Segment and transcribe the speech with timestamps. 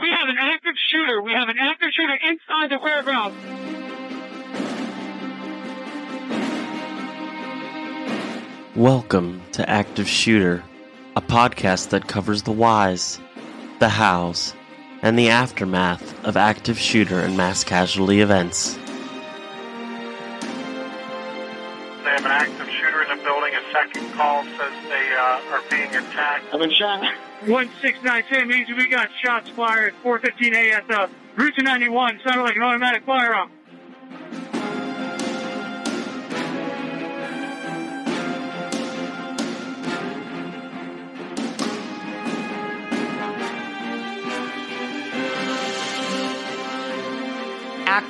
[0.00, 1.20] We have an active shooter.
[1.20, 3.34] We have an active shooter inside the warehouse.
[8.74, 10.64] Welcome to Active Shooter,
[11.16, 13.20] a podcast that covers the whys,
[13.78, 14.54] the hows,
[15.02, 18.78] and the aftermath of active shooter and mass casualty events.
[23.92, 26.44] Second call says they uh, are being attacked.
[26.52, 27.00] I've been shot.
[27.46, 32.20] 1692 means we got shots fired 415A at the Route 291.
[32.24, 33.50] Sounded like an automatic firearm.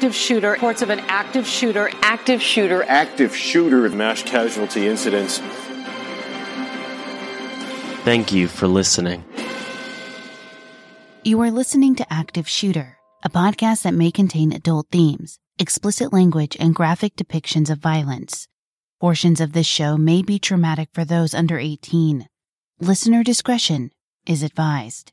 [0.01, 5.41] active shooter, reports of an active shooter, active shooter, active shooter mass casualty incidents.
[8.11, 9.23] Thank you for listening.
[11.23, 16.57] You are listening to Active Shooter, a podcast that may contain adult themes, explicit language,
[16.59, 18.49] and graphic depictions of violence.
[19.01, 22.27] Portions of this show may be traumatic for those under 18.
[22.81, 23.93] Listener discretion
[24.27, 25.13] is advised.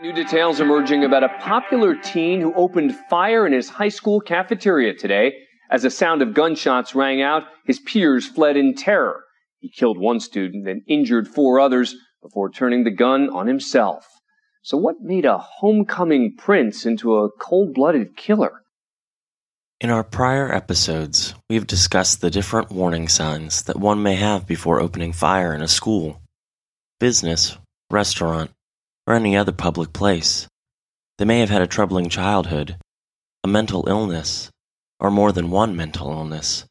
[0.00, 4.92] New details emerging about a popular teen who opened fire in his high school cafeteria
[4.92, 5.32] today.
[5.70, 9.20] As the sound of gunshots rang out, his peers fled in terror.
[9.64, 14.06] He killed one student and injured four others before turning the gun on himself.
[14.62, 18.60] So what made a homecoming prince into a cold-blooded killer?
[19.80, 24.82] In our prior episodes, we've discussed the different warning signs that one may have before
[24.82, 26.20] opening fire in a school,
[27.00, 27.56] business,
[27.90, 28.50] restaurant,
[29.06, 30.46] or any other public place.
[31.16, 32.76] They may have had a troubling childhood,
[33.42, 34.50] a mental illness,
[35.00, 36.66] or more than one mental illness.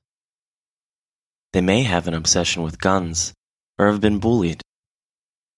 [1.53, 3.33] They may have an obsession with guns,
[3.77, 4.61] or have been bullied.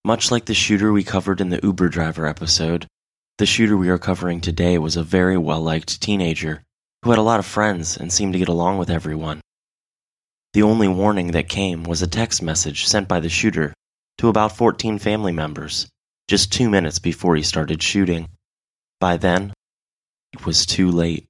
[0.03, 2.85] Much like the shooter we covered in the Uber driver episode,
[3.37, 6.63] the shooter we are covering today was a very well liked teenager
[7.01, 9.41] who had a lot of friends and seemed to get along with everyone.
[10.53, 13.73] The only warning that came was a text message sent by the shooter
[14.17, 15.87] to about 14 family members
[16.27, 18.29] just two minutes before he started shooting.
[18.99, 19.53] By then,
[20.33, 21.27] it was too late.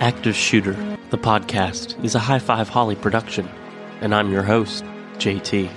[0.00, 0.74] Active Shooter,
[1.10, 3.48] the podcast, is a High Five Holly production,
[4.00, 4.84] and I'm your host,
[5.16, 5.68] JT.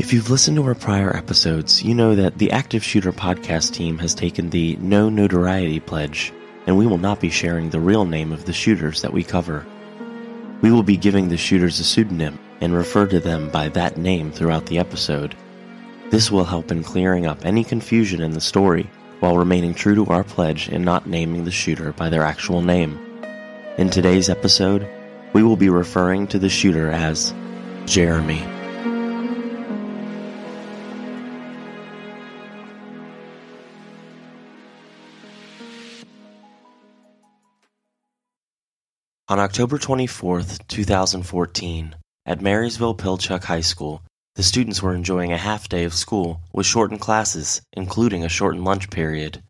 [0.00, 3.96] If you've listened to our prior episodes, you know that the Active Shooter podcast team
[3.98, 6.32] has taken the No Notoriety pledge,
[6.66, 9.64] and we will not be sharing the real name of the shooters that we cover.
[10.62, 14.32] We will be giving the shooters a pseudonym and refer to them by that name
[14.32, 15.36] throughout the episode.
[16.10, 18.90] This will help in clearing up any confusion in the story
[19.20, 22.98] while remaining true to our pledge in not naming the shooter by their actual name.
[23.78, 24.88] In today's episode,
[25.32, 27.34] we will be referring to the shooter as
[27.84, 28.42] Jeremy.
[39.28, 41.96] On October 24, 2014,
[42.26, 44.00] at Marysville Pilchuck High School,
[44.36, 48.64] the students were enjoying a half day of school with shortened classes, including a shortened
[48.64, 49.42] lunch period.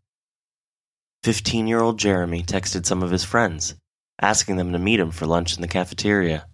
[1.23, 3.75] 15 year old Jeremy texted some of his friends,
[4.21, 6.47] asking them to meet him for lunch in the cafeteria.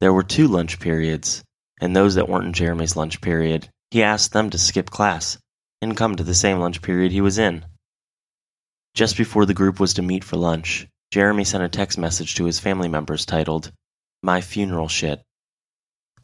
[0.00, 1.44] There were two lunch periods,
[1.78, 5.36] and those that weren't in Jeremy's lunch period, he asked them to skip class
[5.82, 7.66] and come to the same lunch period he was in.
[8.94, 12.46] Just before the group was to meet for lunch, Jeremy sent a text message to
[12.46, 13.72] his family members titled,
[14.22, 15.22] My Funeral Shit.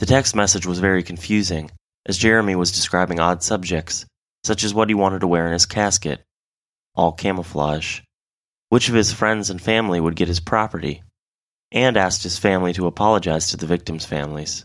[0.02, 1.70] The text message was very confusing,
[2.06, 4.04] as Jeremy was describing odd subjects,
[4.42, 6.24] such as what he wanted to wear in his casket,
[6.96, 8.00] all camouflage,
[8.68, 11.04] which of his friends and family would get his property,
[11.70, 14.64] and asked his family to apologize to the victims' families.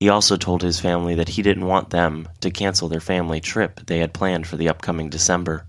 [0.00, 3.84] He also told his family that he didn't want them to cancel their family trip
[3.84, 5.68] they had planned for the upcoming December.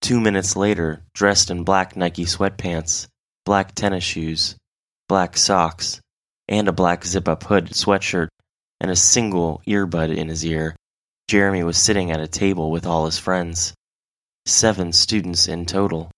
[0.00, 3.06] Two minutes later, dressed in black Nike sweatpants,
[3.44, 4.56] black tennis shoes,
[5.06, 6.00] black socks,
[6.48, 8.28] and a black zip up hood sweatshirt,
[8.80, 10.76] and a single earbud in his ear,
[11.28, 13.72] Jeremy was sitting at a table with all his friends.
[14.46, 16.10] Seven students in total.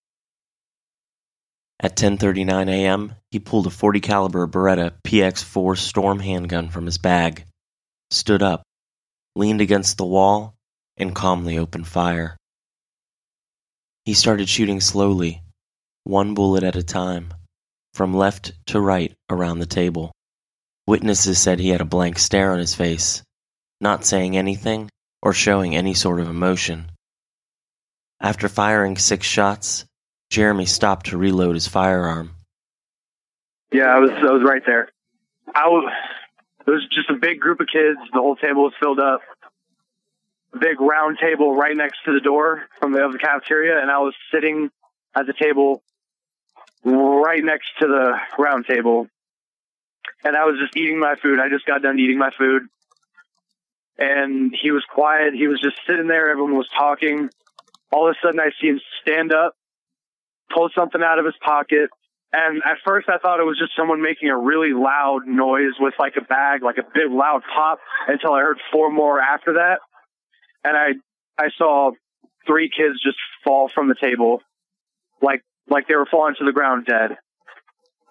[1.79, 7.45] At 10:39 a.m., he pulled a 40 caliber Beretta PX4 Storm handgun from his bag,
[8.09, 8.63] stood up,
[9.35, 10.55] leaned against the wall,
[10.97, 12.35] and calmly opened fire.
[14.03, 15.43] He started shooting slowly,
[16.03, 17.33] one bullet at a time,
[17.93, 20.11] from left to right around the table.
[20.87, 23.21] Witnesses said he had a blank stare on his face,
[23.81, 24.89] not saying anything
[25.21, 26.89] or showing any sort of emotion.
[28.21, 29.85] After firing six shots,
[30.29, 32.31] Jeremy stopped to reload his firearm.
[33.71, 34.89] Yeah, I was I was right there.
[35.53, 35.91] I was
[36.65, 37.99] it was just a big group of kids.
[38.13, 39.21] The whole table was filled up.
[40.53, 43.91] A big round table right next to the door from the, of the cafeteria, and
[43.91, 44.69] I was sitting
[45.13, 45.83] at the table
[46.83, 49.07] right next to the round table.
[50.23, 51.39] And I was just eating my food.
[51.39, 52.63] I just got done eating my food.
[53.97, 55.33] And he was quiet.
[55.33, 56.29] He was just sitting there.
[56.29, 57.29] Everyone was talking.
[57.91, 59.55] All of a sudden, I see him stand up,
[60.53, 61.89] pull something out of his pocket.
[62.33, 65.93] And at first, I thought it was just someone making a really loud noise with
[65.97, 69.79] like a bag, like a big loud pop until I heard four more after that.
[70.63, 70.89] And I,
[71.41, 71.91] I saw
[72.45, 74.41] three kids just fall from the table,
[75.21, 77.17] like, like they were falling to the ground dead.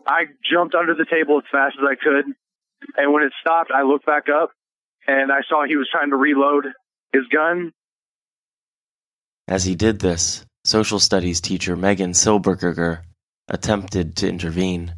[0.07, 2.27] I jumped under the table as fast as I could.
[2.97, 4.51] And when it stopped, I looked back up
[5.07, 6.67] and I saw he was trying to reload
[7.13, 7.73] his gun.
[9.49, 13.03] As he did this, social studies teacher Megan Silberberger
[13.49, 14.95] attempted to intervene.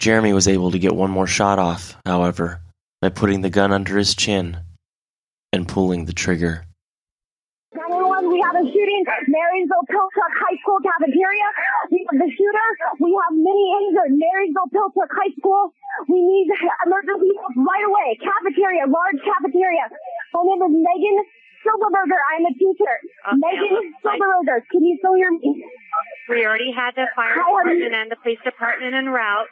[0.00, 2.60] Jeremy was able to get one more shot off, however,
[3.00, 4.58] by putting the gun under his chin
[5.52, 6.64] and pulling the trigger.
[9.04, 9.32] Shooting.
[9.32, 11.48] Marysville Pilchuck High School cafeteria.
[11.90, 12.68] We have the shooter.
[13.00, 14.12] We have many injured.
[14.14, 15.74] Marysville Pilchuck High School.
[16.08, 16.48] We need
[16.86, 18.08] emergency help right away.
[18.22, 19.90] Cafeteria, large cafeteria.
[20.32, 21.16] My name is Megan
[21.62, 22.20] Silberberger.
[22.32, 22.94] I'm a teacher.
[23.28, 23.36] Okay.
[23.38, 24.64] Megan Silberberger.
[24.70, 25.62] Can you still hear me?
[26.28, 29.50] We already had the fire department and the police department en route.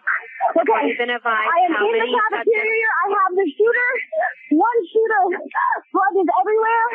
[0.56, 0.86] Okay.
[0.88, 2.88] We've been advised I am how in the many cafeteria.
[2.88, 3.90] I have the shooter.
[4.56, 5.22] One shooter.
[5.92, 6.86] Blood is everywhere.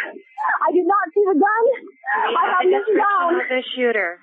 [0.65, 1.63] I did not see the gun.
[2.33, 3.31] I have this down.
[3.37, 4.17] the shooter.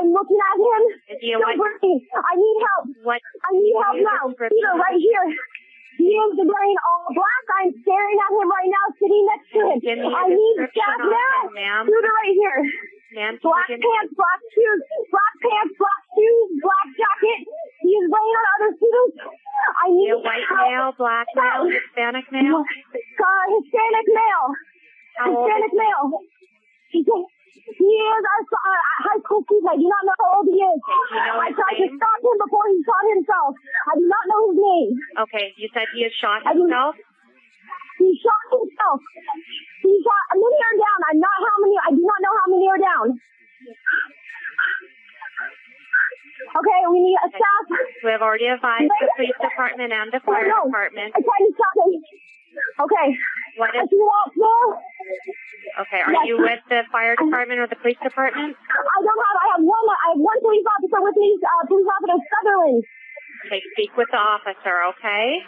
[0.00, 0.82] I'm looking at him.
[1.12, 2.04] Is he a Don't white- breathe.
[2.14, 2.84] I need help.
[3.04, 3.20] What?
[3.20, 4.24] I need help Give me a now.
[4.32, 5.26] Peter, right here.
[5.96, 7.44] He is wearing all black.
[7.56, 9.76] I'm staring at him right now, sitting next to him.
[9.80, 11.36] Give me a I need staff now.
[11.56, 11.84] ma'am.
[11.88, 12.60] Shooter right here.
[13.16, 17.48] Black pants, black shoes, black pants, black shoes, black jacket.
[17.80, 19.16] He is laying on other students.
[19.72, 20.68] I need a white help.
[20.68, 21.64] male, black male.
[21.64, 22.60] Hispanic male?
[22.60, 24.48] Uh, Hispanic male.
[25.16, 26.06] How Hispanic is male.
[26.92, 29.64] He, is a, a high school student.
[29.64, 30.76] I do not know how old he is.
[30.76, 33.56] you know I tried to stop him before he shot himself.
[33.56, 34.92] I do not know his name.
[35.24, 37.00] Okay, you said he has shot himself?
[37.96, 39.00] He shot himself.
[39.86, 40.24] He shot.
[40.34, 40.98] Many are down.
[41.06, 41.76] I'm not how many.
[41.78, 43.06] I do not know how many are down.
[46.58, 47.64] Okay, we need a staff.
[48.02, 51.14] We have already advised the police department and the fire no, department.
[51.14, 52.02] I tried to stop him.
[52.82, 53.08] Okay.
[53.56, 54.00] What is, see
[55.80, 58.52] okay, are you with the fire department or the police department?
[58.52, 59.36] I don't have.
[59.38, 59.86] I have one.
[59.86, 61.38] I have one police officer with me.
[61.40, 62.82] Uh, police officer Sutherland.
[63.46, 65.40] Okay, speak with the officer, okay?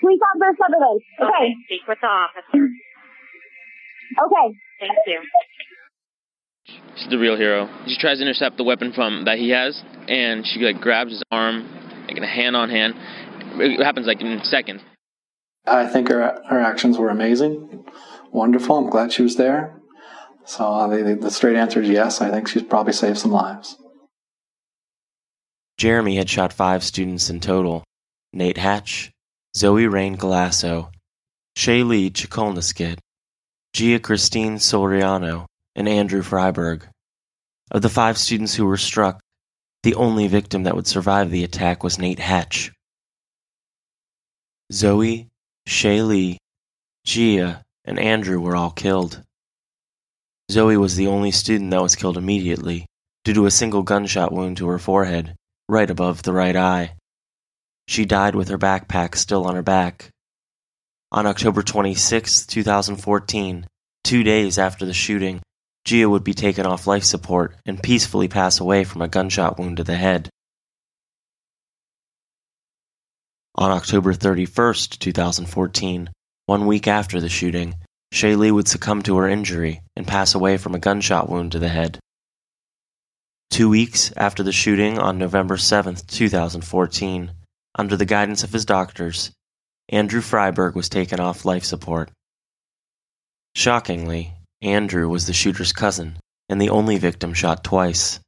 [0.00, 1.00] Police officer Sutherland.
[1.20, 1.46] Okay.
[1.66, 2.70] Speak with the officer.
[4.18, 4.56] Okay.
[4.80, 5.20] Thank you.
[6.96, 7.68] She's the real hero.
[7.86, 11.22] She tries to intercept the weapon from that he has, and she like grabs his
[11.30, 11.68] arm,
[12.06, 12.94] like in a hand on hand.
[13.60, 14.82] It happens like in seconds.
[15.66, 17.84] I think her her actions were amazing,
[18.30, 18.76] wonderful.
[18.76, 19.80] I'm glad she was there.
[20.44, 22.20] So uh, the, the straight answer is yes.
[22.20, 23.76] I think she's probably saved some lives.
[25.78, 27.84] Jeremy had shot five students in total
[28.32, 29.10] Nate Hatch,
[29.56, 30.90] Zoe Rain Galasso,
[31.56, 32.98] Shaylee Chuckulnaskit,
[33.72, 36.82] Gia Christine Soriano, and Andrew Fryberg.
[37.70, 39.20] Of the five students who were struck,
[39.82, 42.70] the only victim that would survive the attack was Nate Hatch.
[44.70, 45.28] Zoe,
[45.66, 46.36] Shaylee,
[47.04, 49.22] Gia, and Andrew were all killed.
[50.50, 52.86] Zoe was the only student that was killed immediately
[53.24, 55.34] due to a single gunshot wound to her forehead,
[55.68, 56.94] right above the right eye.
[57.88, 60.10] She died with her backpack still on her back.
[61.14, 63.66] On October 26, 2014,
[64.02, 65.42] two days after the shooting,
[65.84, 69.76] Gia would be taken off life support and peacefully pass away from a gunshot wound
[69.76, 70.30] to the head.
[73.56, 76.08] On October 31, 2014,
[76.46, 77.74] one week after the shooting,
[78.14, 81.68] Shaylee would succumb to her injury and pass away from a gunshot wound to the
[81.68, 81.98] head.
[83.50, 87.32] Two weeks after the shooting on November 7, 2014,
[87.74, 89.30] under the guidance of his doctors,
[89.88, 92.10] Andrew Fryberg was taken off life support.
[93.54, 96.16] Shockingly, Andrew was the shooter's cousin
[96.48, 98.20] and the only victim shot twice.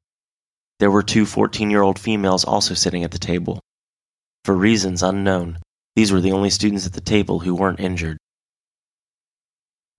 [0.81, 3.61] There were two 14 year old females also sitting at the table.
[4.45, 5.59] For reasons unknown,
[5.97, 8.19] these were the only students at the table who weren't injured.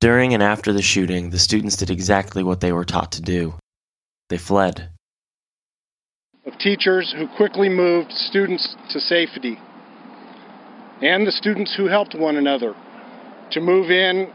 [0.02, 3.56] During and after the shooting, the students did exactly what they were taught to do
[4.30, 4.90] they fled.
[6.46, 9.60] of teachers who quickly moved students to safety,
[11.02, 12.74] and the students who helped one another
[13.52, 14.32] to move in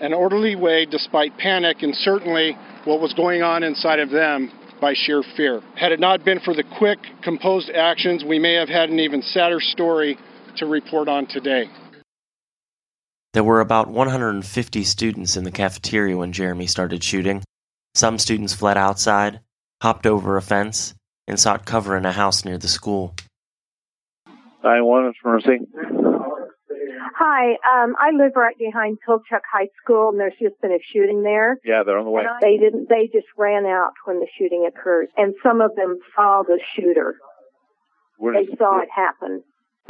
[0.00, 4.94] an orderly way despite panic and certainly what was going on inside of them by
[4.94, 5.60] sheer fear.
[5.76, 9.22] Had it not been for the quick, composed actions, we may have had an even
[9.22, 10.16] sadder story
[10.56, 11.68] to report on today.
[13.32, 17.44] There were about 150 students in the cafeteria when Jeremy started shooting.
[17.94, 19.40] Some students fled outside,
[19.82, 20.94] hopped over a fence,
[21.28, 23.14] and sought cover in a house near the school.
[24.62, 25.58] 911, Mercy.
[27.16, 31.22] Hi, um, I live right behind Pilchuck High School, and there's just been a shooting
[31.22, 31.58] there.
[31.64, 32.24] Yeah, they're on the way.
[32.40, 32.88] They didn't.
[32.88, 37.16] They just ran out when the shooting occurred, and some of them saw the shooter.
[38.18, 39.42] Where They saw it happen.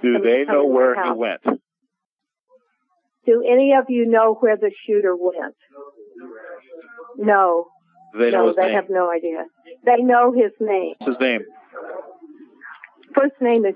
[0.02, 1.16] Do they know where he house.
[1.16, 1.40] went?
[3.26, 5.54] Do any of you know where the shooter went?
[7.16, 7.66] No.
[8.16, 8.74] They know no, they name?
[8.74, 9.44] have no idea.
[9.84, 10.94] They know his name.
[10.98, 11.42] What's his name?
[13.14, 13.74] First name is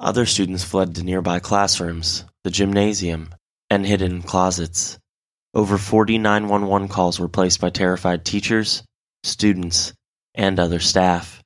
[0.00, 3.34] Other students fled to nearby classrooms, the gymnasium,
[3.68, 4.96] and hid in closets.
[5.54, 8.84] Over 40 911 calls were placed by terrified teachers,
[9.24, 9.92] students,
[10.34, 11.42] and other staff.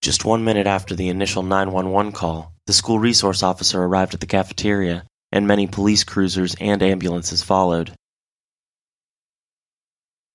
[0.00, 4.26] Just one minute after the initial 911 call, the school resource officer arrived at the
[4.26, 7.92] cafeteria, and many police cruisers and ambulances followed.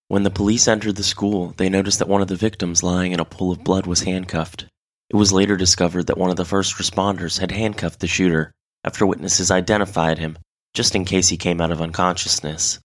[0.07, 3.19] When the police entered the school, they noticed that one of the victims lying in
[3.19, 4.65] a pool of blood was handcuffed.
[5.09, 8.51] It was later discovered that one of the first responders had handcuffed the shooter
[8.83, 10.37] after witnesses identified him,
[10.73, 12.79] just in case he came out of unconsciousness.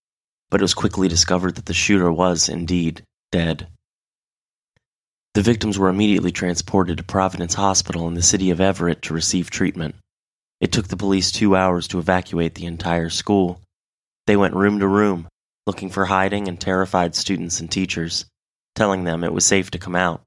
[0.50, 3.69] But it was quickly discovered that the shooter was, indeed, dead.
[5.35, 9.50] The victims were immediately transported to Providence Hospital in the city of Everett to receive
[9.50, 9.97] treatment.
[10.61, 13.61] It took the police two hours to evacuate the entire school.
[14.26, 15.28] They went room to room,
[15.66, 18.25] looking for hiding and terrified students and teachers,
[18.75, 20.23] telling them it was safe to come out.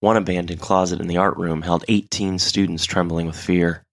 [0.00, 3.84] One abandoned closet in the art room held 18 students trembling with fear.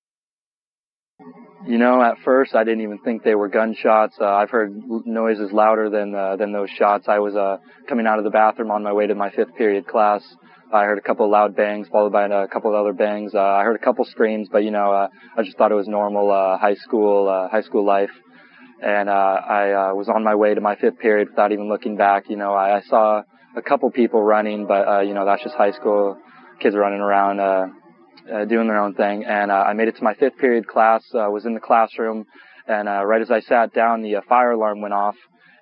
[1.67, 4.15] You know, at first I didn't even think they were gunshots.
[4.17, 4.73] Uh, I've heard
[5.05, 7.09] noises louder than uh, than those shots.
[7.09, 7.57] I was uh,
[7.89, 10.23] coming out of the bathroom on my way to my fifth period class.
[10.71, 13.35] I heard a couple of loud bangs, followed by a couple of other bangs.
[13.35, 15.89] Uh, I heard a couple screams, but you know, uh, I just thought it was
[15.89, 18.11] normal uh, high school uh, high school life.
[18.81, 21.97] And uh, I uh, was on my way to my fifth period without even looking
[21.97, 22.29] back.
[22.29, 23.23] You know, I, I saw
[23.57, 26.17] a couple people running, but uh, you know, that's just high school
[26.59, 27.39] kids running around.
[27.39, 27.67] Uh,
[28.31, 29.23] uh, doing their own thing.
[29.25, 31.03] And uh, I made it to my fifth period class.
[31.13, 32.25] Uh, was in the classroom,
[32.67, 35.15] and uh, right as I sat down, the uh, fire alarm went off.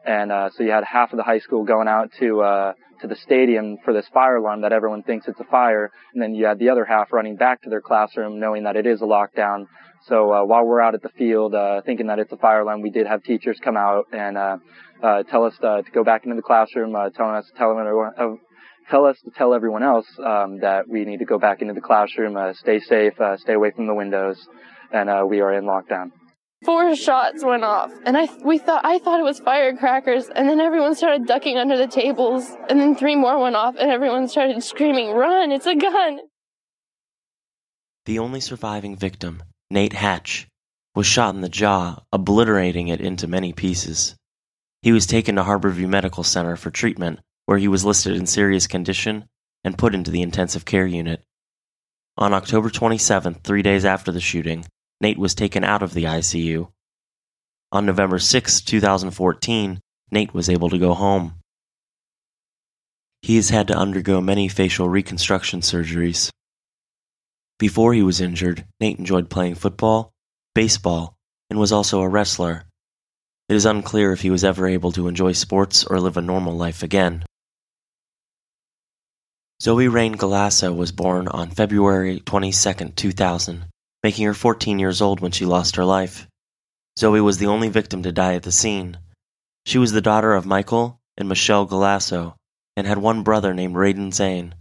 [0.05, 3.07] And uh, so you had half of the high school going out to uh, to
[3.07, 6.45] the stadium for this fire alarm that everyone thinks it's a fire, and then you
[6.45, 9.65] had the other half running back to their classroom, knowing that it is a lockdown.
[10.07, 12.81] So uh, while we're out at the field, uh, thinking that it's a fire alarm,
[12.81, 14.57] we did have teachers come out and uh,
[15.01, 18.11] uh, tell us uh, to go back into the classroom, uh, telling us, telling everyone,
[18.17, 18.35] uh,
[18.89, 21.81] tell us to tell everyone else um, that we need to go back into the
[21.81, 24.37] classroom, uh, stay safe, uh, stay away from the windows,
[24.91, 26.11] and uh, we are in lockdown.
[26.63, 30.59] Four shots went off, and I we thought I thought it was firecrackers, and then
[30.59, 34.63] everyone started ducking under the tables, and then three more went off, and everyone started
[34.63, 35.51] screaming, "Run!
[35.51, 36.21] It's a gun!"
[38.05, 40.47] The only surviving victim, Nate Hatch,
[40.95, 44.15] was shot in the jaw, obliterating it into many pieces.
[44.81, 48.65] He was taken to Harborview Medical Center for treatment, where he was listed in serious
[48.65, 49.25] condition
[49.63, 51.23] and put into the intensive care unit.
[52.17, 54.65] On October 27th, three days after the shooting,
[55.01, 56.69] Nate was taken out of the ICU.
[57.71, 59.79] On November 6, 2014,
[60.11, 61.35] Nate was able to go home.
[63.21, 66.29] He has had to undergo many facial reconstruction surgeries.
[67.57, 70.13] Before he was injured, Nate enjoyed playing football,
[70.53, 71.15] baseball,
[71.49, 72.65] and was also a wrestler.
[73.49, 76.55] It is unclear if he was ever able to enjoy sports or live a normal
[76.55, 77.25] life again.
[79.61, 83.65] Zoe Rain Galasso was born on February 22, 2000,
[84.05, 86.27] making her 14 years old when she lost her life.
[86.99, 88.99] Zoe was the only victim to die at the scene.
[89.65, 92.35] She was the daughter of Michael and Michelle Galasso
[92.77, 94.53] and had one brother named Raiden Zane.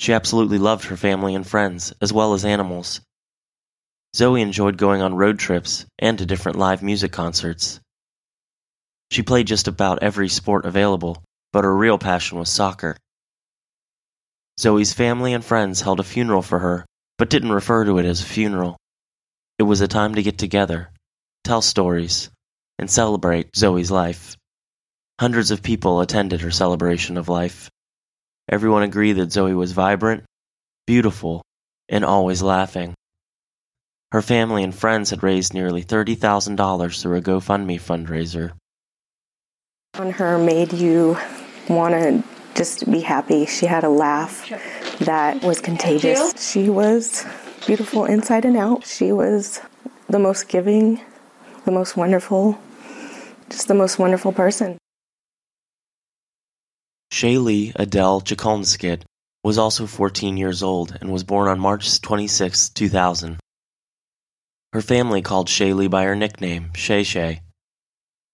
[0.00, 3.00] She absolutely loved her family and friends, as well as animals.
[4.16, 7.78] Zoe enjoyed going on road trips and to different live music concerts.
[9.12, 12.96] She played just about every sport available, but her real passion was soccer.
[14.58, 16.86] Zoe's family and friends held a funeral for her,
[17.20, 18.78] but didn't refer to it as a funeral.
[19.58, 20.88] It was a time to get together,
[21.44, 22.30] tell stories,
[22.78, 24.38] and celebrate Zoe's life.
[25.20, 27.68] Hundreds of people attended her celebration of life.
[28.50, 30.24] Everyone agreed that Zoe was vibrant,
[30.86, 31.42] beautiful,
[31.90, 32.94] and always laughing.
[34.12, 38.52] Her family and friends had raised nearly $30,000 through a GoFundMe fundraiser.
[39.92, 41.18] on her made you
[41.68, 42.24] want to
[42.54, 43.44] just be happy.
[43.44, 44.48] She had a laugh
[45.00, 46.50] that was contagious.
[46.50, 47.24] She was
[47.66, 48.86] beautiful inside and out.
[48.86, 49.60] She was
[50.08, 51.00] the most giving,
[51.64, 52.58] the most wonderful,
[53.48, 54.78] just the most wonderful person.
[57.12, 59.02] Shaylee Adele Chuckulnaskit
[59.42, 63.38] was also 14 years old and was born on March 26, 2000.
[64.72, 67.40] Her family called Shaylee by her nickname, Shay Shay.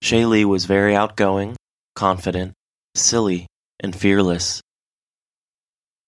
[0.05, 1.57] Shaylee was very outgoing,
[1.95, 2.53] confident,
[2.95, 3.47] silly,
[3.81, 4.61] and fearless.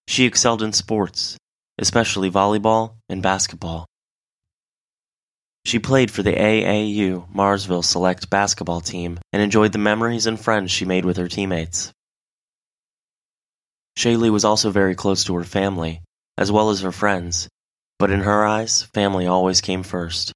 [0.09, 1.37] She excelled in sports,
[1.77, 3.85] especially volleyball and basketball.
[5.67, 10.71] She played for the AAU Marysville Select basketball team and enjoyed the memories and friends
[10.71, 11.93] she made with her teammates.
[13.99, 16.01] Shaylee was also very close to her family,
[16.39, 17.47] as well as her friends,
[17.99, 20.33] but in her eyes, family always came first.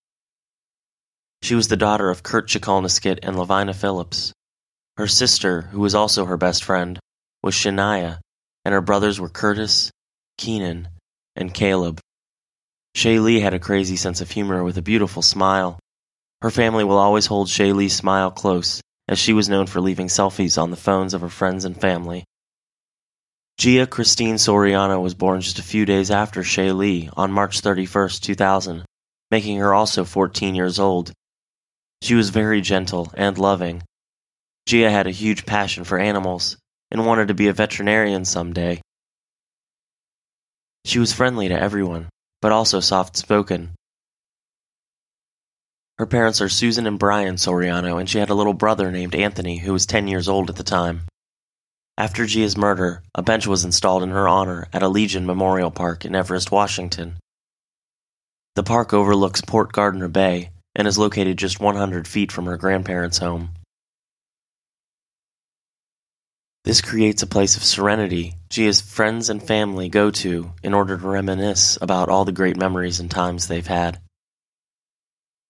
[1.41, 4.35] She was the daughter of Kurt Chuckulnaskit and Lavina Phillips.
[4.99, 6.99] Her sister, who was also her best friend,
[7.43, 8.19] was Shania,
[8.65, 9.91] and her brothers were Curtis,
[10.39, 10.89] Keenan,
[11.37, 12.01] and Caleb.
[12.97, 15.79] Shaylee had a crazy sense of humor with a beautiful smile.
[16.43, 20.61] Her family will always hold Shaylee's smile close, as she was known for leaving selfies
[20.61, 22.25] on the phones of her friends and family.
[23.59, 28.85] Gia Christine Soriano was born just a few days after Shaylee on March 31, 2000,
[29.31, 31.13] making her also 14 years old.
[32.03, 33.83] She was very gentle and loving.
[34.67, 36.57] Gia had a huge passion for animals
[36.93, 38.81] and wanted to be a veterinarian someday.
[40.85, 42.11] She was friendly to everyone,
[42.43, 43.71] but also soft spoken.
[45.99, 49.59] Her parents are Susan and Brian Soriano, and she had a little brother named Anthony
[49.59, 51.03] who was 10 years old at the time.
[51.97, 56.15] After Gia's murder, a bench was installed in her honor at Allegiant Memorial Park in
[56.15, 57.17] Everett, Washington.
[58.55, 63.19] The park overlooks Port Gardner Bay and is located just 100 feet from her grandparents'
[63.19, 63.51] home.
[66.65, 71.09] This creates a place of serenity Gia's friends and family go to in order to
[71.09, 74.01] reminisce about all the great memories and times they've had.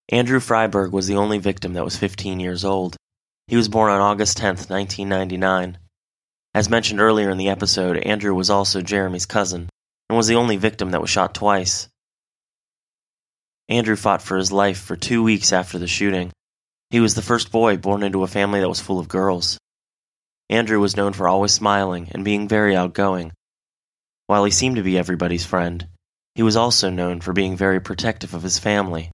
[0.09, 2.97] Andrew Fryberg was the only victim that was 15 years old.
[3.49, 5.78] He was born on August 10, 1999.
[6.54, 9.69] As mentioned earlier in the episode, Andrew was also Jeremy's cousin
[10.09, 11.88] and was the only victim that was shot twice.
[13.69, 16.30] Andrew fought for his life for two weeks after the shooting.
[16.91, 19.58] He was the first boy born into a family that was full of girls.
[20.52, 23.32] Andrew was known for always smiling and being very outgoing.
[24.26, 25.88] While he seemed to be everybody's friend,
[26.34, 29.10] he was also known for being very protective of his family.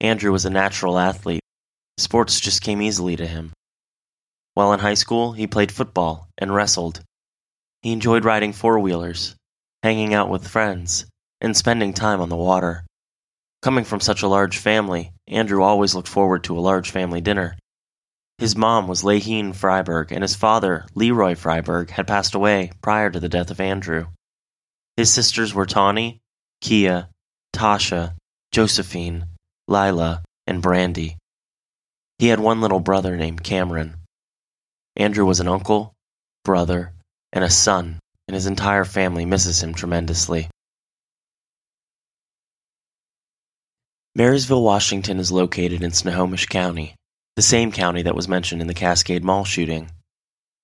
[0.00, 1.42] Andrew was a natural athlete.
[1.98, 3.52] Sports just came easily to him.
[4.54, 7.00] While in high school, he played football and wrestled.
[7.82, 9.34] He enjoyed riding four wheelers,
[9.82, 11.04] hanging out with friends,
[11.40, 12.86] and spending time on the water.
[13.60, 17.56] Coming from such a large family, Andrew always looked forward to a large family dinner.
[18.38, 23.20] His mom was Lahine Fryberg, and his father, Leroy Fryberg, had passed away prior to
[23.20, 24.06] the death of Andrew.
[24.96, 26.20] His sisters were Tawny,
[26.60, 27.08] Kia,
[27.54, 28.14] Tasha,
[28.50, 29.26] Josephine,
[29.68, 31.16] Lila, and Brandy.
[32.18, 33.96] He had one little brother named Cameron.
[34.96, 35.94] Andrew was an uncle,
[36.44, 36.92] brother,
[37.32, 40.48] and a son, and his entire family misses him tremendously.
[44.16, 46.94] Marysville, Washington is located in Snohomish County,
[47.36, 49.90] the same county that was mentioned in the Cascade Mall shooting.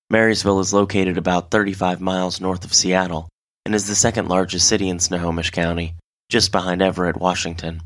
[0.09, 3.27] Marysville is located about 35 miles north of Seattle
[3.65, 5.95] and is the second largest city in Snohomish County,
[6.29, 7.81] just behind Everett, Washington.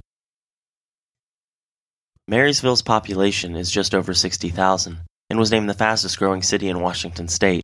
[2.27, 7.27] Marysville's population is just over 60,000 and was named the fastest growing city in Washington
[7.27, 7.63] state.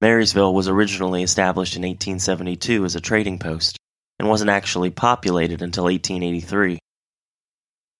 [0.00, 3.78] Marysville was originally established in 1872 as a trading post
[4.18, 6.78] and wasn't actually populated until 1883.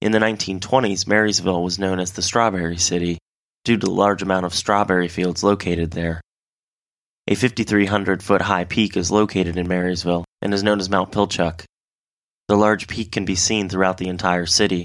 [0.03, 3.19] In the 1920s, Marysville was known as the Strawberry City
[3.65, 6.21] due to the large amount of strawberry fields located there.
[7.29, 11.65] A 5,300 foot high peak is located in Marysville and is known as Mount Pilchuck.
[12.49, 14.85] The large peak can be seen throughout the entire city.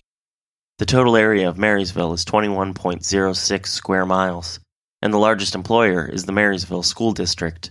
[0.80, 4.60] The total area of Marysville is 21.06 square miles,
[5.02, 7.70] and the largest employer is the Marysville School District.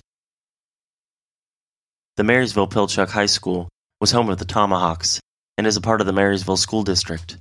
[2.17, 3.69] The Marysville Pilchuck High School
[4.01, 5.21] was home of the Tomahawks
[5.61, 7.37] and is a part of the Marysville School District.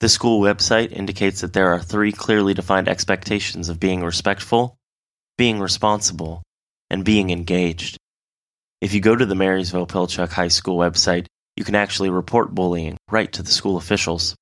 [0.00, 4.74] The school website indicates that there are three clearly defined expectations of being respectful,
[5.38, 6.42] being responsible,
[6.90, 7.96] and being engaged.
[8.80, 12.96] If you go to the Marysville Pilchuck High School website, you can actually report bullying
[13.08, 14.34] right to the school officials.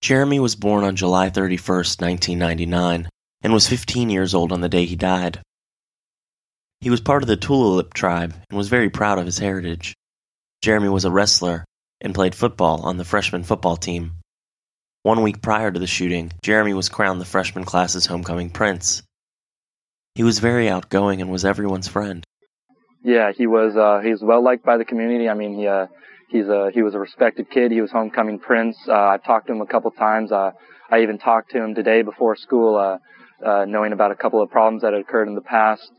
[0.00, 3.08] Jeremy was born on July 31, 1999,
[3.42, 5.42] and was 15 years old on the day he died.
[6.82, 9.92] He was part of the Tulalip tribe and was very proud of his heritage.
[10.62, 11.64] Jeremy was a wrestler
[12.00, 14.12] and played football on the freshman football team.
[15.02, 19.02] One week prior to the shooting, Jeremy was crowned the freshman class's homecoming prince.
[20.14, 22.24] He was very outgoing and was everyone's friend.
[23.02, 23.76] Yeah, he was.
[23.76, 25.28] Uh, he's well liked by the community.
[25.28, 25.86] I mean, he uh,
[26.28, 27.72] he's a he was a respected kid.
[27.72, 28.76] He was homecoming prince.
[28.86, 30.32] Uh, I've talked to him a couple times.
[30.32, 30.50] Uh,
[30.90, 32.76] I even talked to him today before school.
[32.76, 32.98] Uh,
[33.44, 35.90] uh, knowing about a couple of problems that had occurred in the past.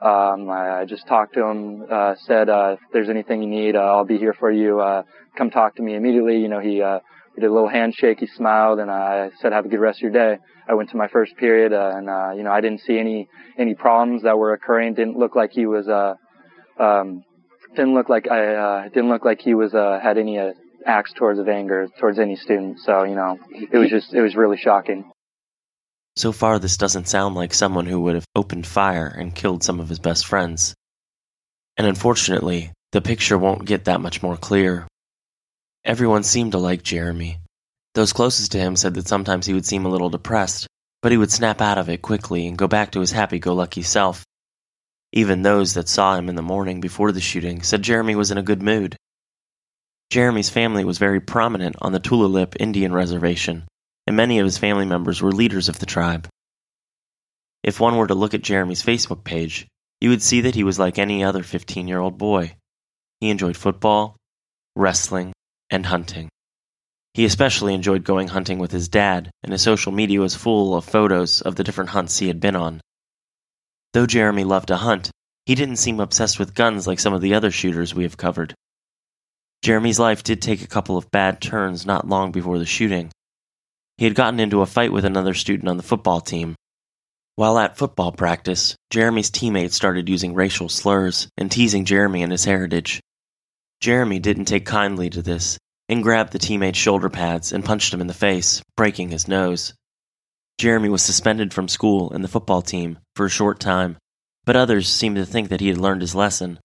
[0.00, 3.76] Um, I, I just talked to him, uh, said, uh, if there's anything you need,
[3.76, 4.80] uh, I'll be here for you.
[4.80, 5.04] Uh,
[5.36, 6.38] come talk to me immediately.
[6.38, 7.00] You know, he, uh,
[7.34, 8.18] we did a little handshake.
[8.20, 10.38] He smiled and I said, have a good rest of your day.
[10.68, 13.28] I went to my first period, uh, and, uh, you know, I didn't see any,
[13.56, 14.94] any problems that were occurring.
[14.94, 16.14] Didn't look like he was, uh,
[16.78, 17.22] um,
[17.76, 20.52] didn't look like I, uh, didn't look like he was, uh, had any, uh,
[20.84, 22.78] acts towards of anger towards any student.
[22.80, 23.38] So, you know,
[23.72, 25.10] it was just, it was really shocking.
[26.16, 29.80] So far, this doesn't sound like someone who would have opened fire and killed some
[29.80, 30.74] of his best friends.
[31.76, 34.88] And unfortunately, the picture won't get that much more clear.
[35.84, 37.38] Everyone seemed to like Jeremy.
[37.94, 40.66] Those closest to him said that sometimes he would seem a little depressed,
[41.02, 43.54] but he would snap out of it quickly and go back to his happy go
[43.54, 44.24] lucky self.
[45.12, 48.38] Even those that saw him in the morning before the shooting said Jeremy was in
[48.38, 48.96] a good mood.
[50.10, 53.64] Jeremy's family was very prominent on the Tulalip Indian Reservation,
[54.06, 56.28] and many of his family members were leaders of the tribe.
[57.62, 59.66] If one were to look at Jeremy's Facebook page,
[60.00, 62.56] you would see that he was like any other 15 year old boy.
[63.20, 64.16] He enjoyed football,
[64.76, 65.32] wrestling,
[65.70, 66.28] and hunting.
[67.14, 70.84] He especially enjoyed going hunting with his dad, and his social media was full of
[70.84, 72.80] photos of the different hunts he had been on.
[73.94, 75.10] Though Jeremy loved to hunt,
[75.46, 78.54] he didn't seem obsessed with guns like some of the other shooters we have covered.
[79.62, 83.10] Jeremy's life did take a couple of bad turns not long before the shooting,
[83.98, 86.54] he had gotten into a fight with another student on the football team.
[87.36, 92.44] While at football practice, Jeremy's teammates started using racial slurs and teasing Jeremy and his
[92.44, 93.00] heritage.
[93.80, 98.00] Jeremy didn't take kindly to this and grabbed the teammate's shoulder pads and punched him
[98.00, 99.74] in the face, breaking his nose.
[100.58, 103.98] Jeremy was suspended from school and the football team for a short time,
[104.44, 106.58] but others seemed to think that he had learned his lesson.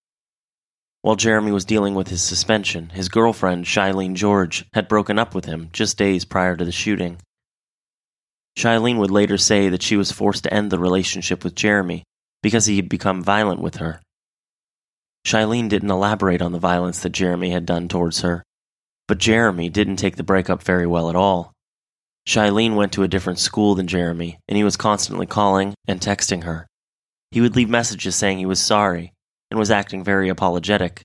[1.04, 5.46] While Jeremy was dealing with his suspension, his girlfriend, Shailene George, had broken up with
[5.46, 7.18] him just days prior to the shooting.
[8.56, 12.04] Shailene would later say that she was forced to end the relationship with Jeremy
[12.44, 14.02] because he had become violent with her.
[15.26, 18.44] Shailene didn't elaborate on the violence that Jeremy had done towards her,
[19.08, 21.52] but Jeremy didn't take the breakup very well at all.
[22.28, 26.44] Shailene went to a different school than Jeremy, and he was constantly calling and texting
[26.44, 26.68] her.
[27.32, 29.14] He would leave messages saying he was sorry
[29.52, 31.04] and was acting very apologetic,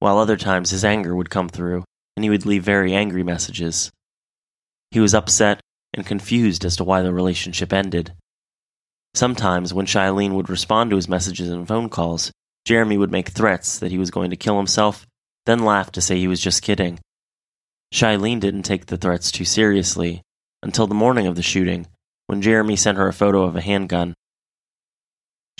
[0.00, 1.84] while other times his anger would come through
[2.16, 3.90] and he would leave very angry messages.
[4.90, 5.60] He was upset
[5.94, 8.12] and confused as to why the relationship ended.
[9.14, 12.32] Sometimes, when Shailene would respond to his messages and phone calls,
[12.64, 15.06] Jeremy would make threats that he was going to kill himself,
[15.46, 16.98] then laugh to say he was just kidding.
[17.92, 20.22] Shailene didn't take the threats too seriously
[20.62, 21.86] until the morning of the shooting,
[22.26, 24.14] when Jeremy sent her a photo of a handgun.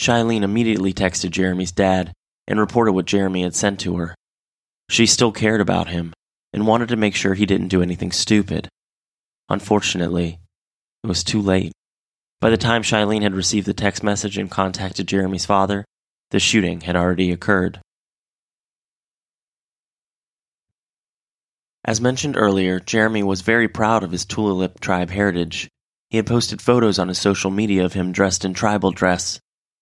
[0.01, 2.13] Shailene immediately texted Jeremy's dad
[2.47, 4.15] and reported what Jeremy had sent to her.
[4.91, 6.13] She still cared about him
[6.53, 8.69] and wanted to make sure he didn't do anything stupid.
[9.49, 10.39] Unfortunately,
[11.03, 11.73] it was too late.
[12.41, 15.85] By the time Shailene had received the text message and contacted Jeremy's father,
[16.31, 17.81] the shooting had already occurred.
[21.85, 25.69] As mentioned earlier, Jeremy was very proud of his Tulalip tribe heritage.
[26.09, 29.39] He had posted photos on his social media of him dressed in tribal dress.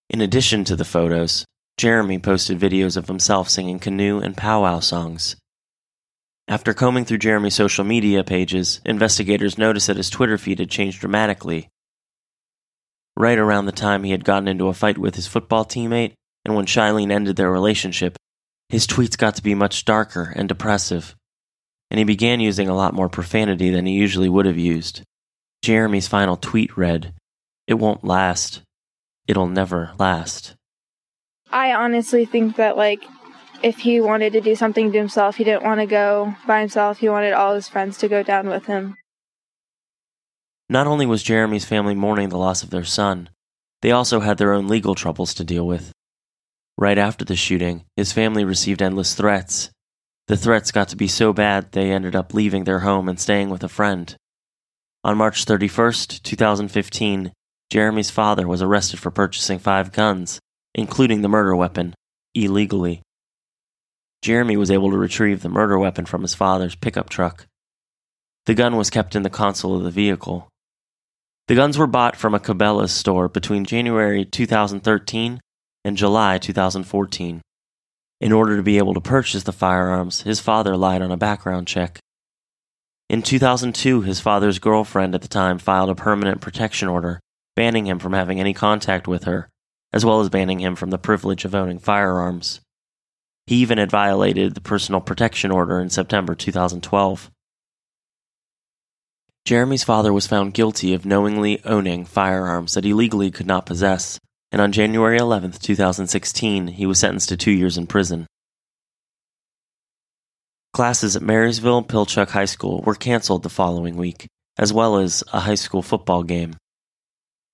[0.09, 1.45] In addition to the photos,
[1.77, 5.35] Jeremy posted videos of himself singing canoe and powwow songs.
[6.47, 10.99] After combing through Jeremy's social media pages, investigators noticed that his Twitter feed had changed
[10.99, 11.69] dramatically.
[13.15, 16.13] Right around the time he had gotten into a fight with his football teammate,
[16.45, 18.17] and when Shailene ended their relationship,
[18.69, 21.15] his tweets got to be much darker and depressive,
[21.89, 25.03] and he began using a lot more profanity than he usually would have used.
[25.61, 27.13] Jeremy's final tweet read,
[27.67, 28.61] It won't last.
[29.27, 30.55] It'll never last.
[31.53, 33.03] I honestly think that like
[33.61, 36.97] if he wanted to do something to himself, he didn't want to go by himself.
[36.97, 38.95] He wanted all his friends to go down with him.
[40.67, 43.29] Not only was Jeremy's family mourning the loss of their son,
[43.83, 45.91] they also had their own legal troubles to deal with.
[46.75, 49.69] Right after the shooting, his family received endless threats.
[50.27, 53.51] The threats got to be so bad they ended up leaving their home and staying
[53.51, 54.15] with a friend.
[55.03, 57.31] On March 31st, 2015,
[57.69, 60.39] Jeremy's father was arrested for purchasing five guns
[60.75, 61.93] including the murder weapon,
[62.33, 63.01] illegally.
[64.21, 67.45] Jeremy was able to retrieve the murder weapon from his father's pickup truck.
[68.45, 70.47] The gun was kept in the console of the vehicle.
[71.47, 75.41] The guns were bought from a Cabela's store between January 2013
[75.83, 77.41] and July 2014.
[78.21, 81.67] In order to be able to purchase the firearms, his father lied on a background
[81.67, 81.99] check.
[83.09, 87.19] In 2002, his father's girlfriend at the time filed a permanent protection order,
[87.57, 89.49] banning him from having any contact with her
[89.93, 92.59] as well as banning him from the privilege of owning firearms.
[93.45, 97.29] He even had violated the personal protection order in September 2012.
[99.45, 104.17] Jeremy's father was found guilty of knowingly owning firearms that he legally could not possess,
[104.51, 108.25] and on January 11, 2016, he was sentenced to two years in prison.
[110.73, 114.27] Classes at Marysville Pilchuck High School were canceled the following week,
[114.57, 116.55] as well as a high school football game.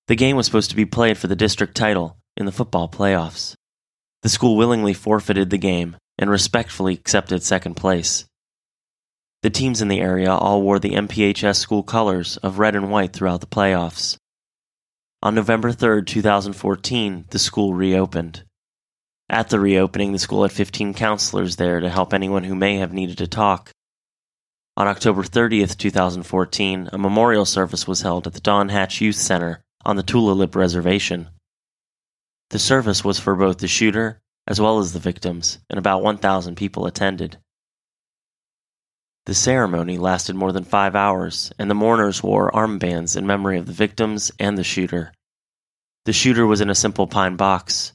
[0.06, 3.54] The game was supposed to be played for the district title in the football playoffs.
[4.22, 8.26] The school willingly forfeited the game and respectfully accepted second place.
[9.42, 13.14] The teams in the area all wore the MPHS school colors of red and white
[13.14, 14.16] throughout the playoffs.
[15.22, 18.44] On November 3, 2014, the school reopened.
[19.30, 22.92] At the reopening, the school had 15 counselors there to help anyone who may have
[22.92, 23.70] needed to talk.
[24.76, 29.62] On October 30, 2014, a memorial service was held at the Don Hatch Youth Center
[29.84, 31.28] on the Tulalip Reservation.
[32.50, 36.56] The service was for both the shooter as well as the victims, and about 1,000
[36.56, 37.38] people attended.
[39.26, 43.66] The ceremony lasted more than five hours, and the mourners wore armbands in memory of
[43.66, 45.12] the victims and the shooter.
[46.04, 47.92] The shooter was in a simple pine box,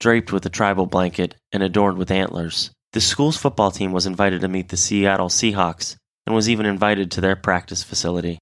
[0.00, 2.70] draped with a tribal blanket and adorned with antlers.
[2.92, 7.10] The school's football team was invited to meet the Seattle Seahawks and was even invited
[7.12, 8.38] to their practice facility.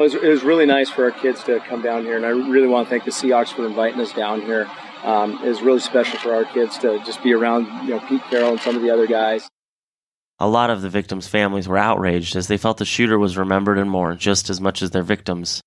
[0.00, 2.30] It was, it was really nice for our kids to come down here, and I
[2.30, 4.66] really want to thank the Seahawks for inviting us down here.
[5.02, 8.22] Um, it was really special for our kids to just be around, you know, Pete
[8.30, 9.46] Carroll and some of the other guys.
[10.38, 13.76] A lot of the victims' families were outraged as they felt the shooter was remembered
[13.76, 15.60] and mourned just as much as their victims.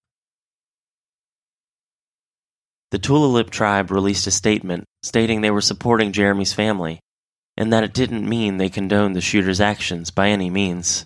[2.90, 7.00] The Tulalip tribe released a statement stating they were supporting Jeremy's family
[7.56, 11.06] and that it didn't mean they condoned the shooter's actions by any means.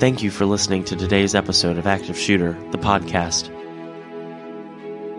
[0.00, 3.50] Thank you for listening to today's episode of Active Shooter, the podcast.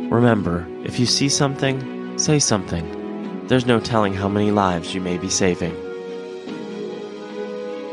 [0.10, 3.46] Remember, if you see something, say something.
[3.46, 5.76] There's no telling how many lives you may be saving.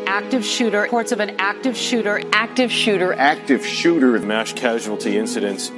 [0.07, 5.71] Active shooter, reports of an active shooter, active shooter, Active shooter of mass casualty incidents.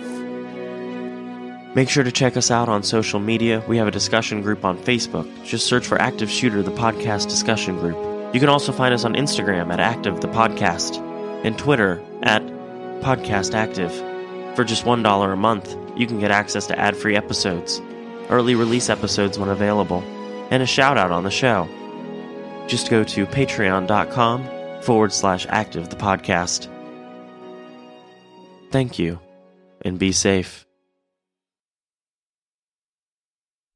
[1.74, 3.64] Make sure to check us out on social media.
[3.66, 5.44] We have a discussion group on Facebook.
[5.44, 8.09] Just search for Active Shooter, the podcast discussion group.
[8.32, 10.98] You can also find us on Instagram at Active the Podcast
[11.44, 12.42] and Twitter at
[13.02, 13.92] Podcast Active.
[14.54, 17.80] For just $1 a month, you can get access to ad free episodes,
[18.28, 20.02] early release episodes when available,
[20.50, 21.68] and a shout out on the show.
[22.68, 26.68] Just go to patreon.com forward slash active the podcast.
[28.70, 29.18] Thank you,
[29.82, 30.69] and be safe.